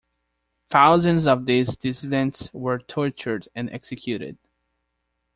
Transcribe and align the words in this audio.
Thousands 0.67 1.27
of 1.27 1.45
these 1.45 1.77
dissidents 1.77 2.49
were 2.53 2.79
tortured 2.79 3.47
and 3.53 3.69
executed. 3.69 4.39